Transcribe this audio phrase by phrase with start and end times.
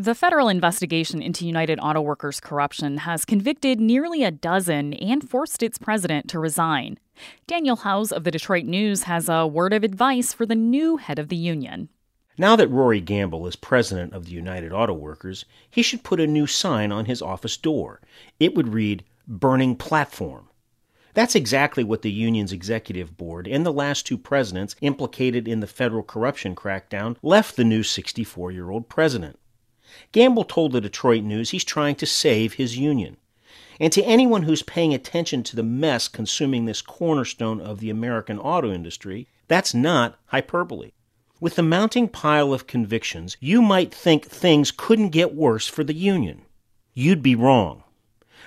[0.00, 5.60] The federal investigation into United Auto Workers corruption has convicted nearly a dozen and forced
[5.60, 7.00] its president to resign.
[7.48, 11.18] Daniel Howes of the Detroit News has a word of advice for the new head
[11.18, 11.88] of the union.
[12.38, 16.28] Now that Rory Gamble is president of the United Auto Workers, he should put a
[16.28, 18.00] new sign on his office door.
[18.38, 20.48] It would read, Burning Platform.
[21.14, 25.66] That's exactly what the union's executive board and the last two presidents implicated in the
[25.66, 29.40] federal corruption crackdown left the new 64 year old president.
[30.12, 33.16] Gamble told the Detroit News he's trying to save his union.
[33.80, 38.38] And to anyone who's paying attention to the mess consuming this cornerstone of the American
[38.38, 40.90] auto industry, that's not hyperbole.
[41.40, 45.94] With the mounting pile of convictions, you might think things couldn't get worse for the
[45.94, 46.42] union.
[46.94, 47.84] You'd be wrong.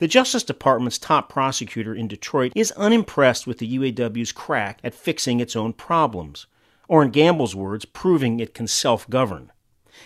[0.00, 5.40] The Justice Department's top prosecutor in Detroit is unimpressed with the UAW's crack at fixing
[5.40, 6.46] its own problems,
[6.88, 9.50] or in Gamble's words, proving it can self govern.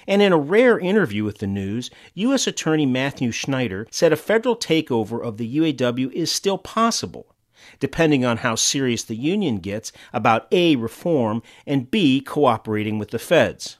[0.06, 2.46] And in a rare interview with the news, U.S.
[2.46, 7.34] Attorney Matthew Schneider said a federal takeover of the UAW is still possible,
[7.80, 13.18] depending on how serious the union gets about A, reform, and B, cooperating with the
[13.18, 13.78] feds.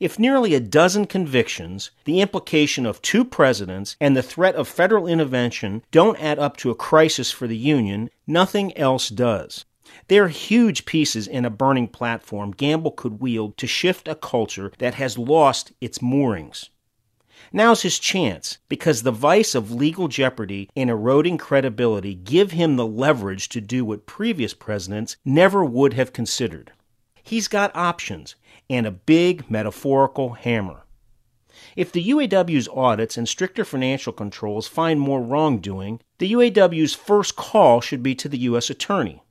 [0.00, 5.06] If nearly a dozen convictions, the implication of two presidents, and the threat of federal
[5.06, 9.66] intervention don't add up to a crisis for the union, nothing else does.
[10.08, 14.94] They're huge pieces in a burning platform Gamble could wield to shift a culture that
[14.94, 16.70] has lost its moorings.
[17.52, 22.86] Now's his chance, because the vice of legal jeopardy and eroding credibility give him the
[22.86, 26.72] leverage to do what previous presidents never would have considered.
[27.22, 28.36] He's got options
[28.68, 30.84] and a big metaphorical hammer.
[31.76, 37.80] If the UAW's audits and stricter financial controls find more wrongdoing, the UAW's first call
[37.80, 38.70] should be to the U.S.
[38.70, 39.22] Attorney.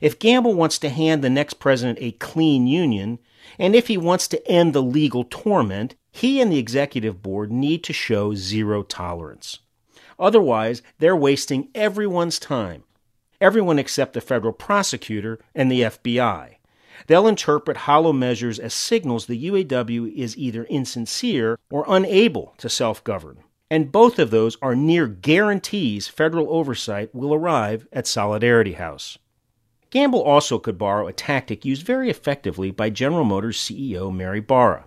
[0.00, 3.18] If Gamble wants to hand the next president a clean union,
[3.58, 7.82] and if he wants to end the legal torment, he and the executive board need
[7.84, 9.60] to show zero tolerance.
[10.18, 12.84] Otherwise, they're wasting everyone's time.
[13.40, 16.56] Everyone except the federal prosecutor and the FBI.
[17.06, 23.02] They'll interpret hollow measures as signals the UAW is either insincere or unable to self
[23.02, 23.38] govern.
[23.70, 29.18] And both of those are near guarantees federal oversight will arrive at Solidarity House.
[29.92, 34.86] Gamble also could borrow a tactic used very effectively by General Motors CEO Mary Barra.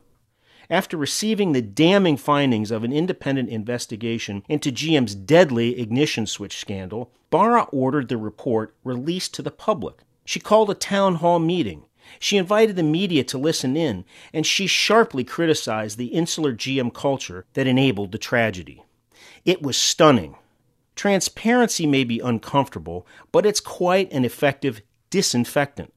[0.67, 7.11] After receiving the damning findings of an independent investigation into GM's deadly ignition switch scandal,
[7.29, 9.99] Barra ordered the report released to the public.
[10.25, 11.85] She called a town hall meeting.
[12.17, 17.45] She invited the media to listen in, and she sharply criticized the insular GM culture
[17.53, 18.83] that enabled the tragedy.
[19.45, 20.37] It was stunning.
[20.95, 24.81] Transparency may be uncomfortable, but it's quite an effective
[25.15, 25.93] disinfectant.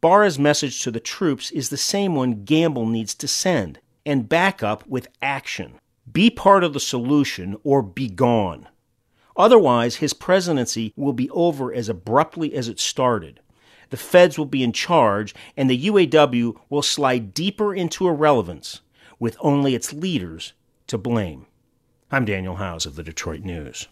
[0.00, 4.62] Barra's message to the troops is the same one Gamble needs to send and back
[4.62, 5.80] up with action.
[6.12, 8.68] Be part of the solution or be gone.
[9.36, 13.40] Otherwise, his presidency will be over as abruptly as it started.
[13.90, 18.82] The feds will be in charge, and the UAW will slide deeper into irrelevance,
[19.18, 20.52] with only its leaders
[20.86, 21.46] to blame.
[22.08, 23.88] I'm Daniel Howes of the Detroit News.